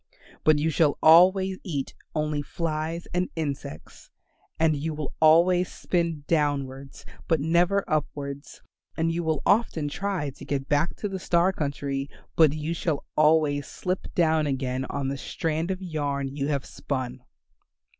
But 0.43 0.57
you 0.57 0.71
shall 0.71 0.97
always 1.03 1.59
eat 1.63 1.93
only 2.15 2.41
flies 2.41 3.05
and 3.13 3.29
insects. 3.35 4.09
And 4.59 4.75
you 4.75 4.95
will 4.95 5.13
always 5.21 5.71
spin 5.71 6.23
downwards 6.25 7.05
but 7.27 7.39
never 7.39 7.85
upwards, 7.87 8.63
and 8.97 9.11
you 9.11 9.23
will 9.23 9.43
often 9.45 9.89
try 9.89 10.31
to 10.31 10.43
get 10.43 10.67
back 10.67 10.95
to 10.95 11.07
the 11.07 11.19
star 11.19 11.53
country, 11.53 12.09
but 12.35 12.51
you 12.51 12.73
shall 12.73 13.05
always 13.15 13.67
slip 13.67 14.11
down 14.15 14.47
again 14.47 14.85
on 14.85 15.07
the 15.09 15.19
strand 15.19 15.69
of 15.69 15.83
yarn 15.83 16.35
you 16.35 16.47
have 16.47 16.65
spun." 16.65 17.21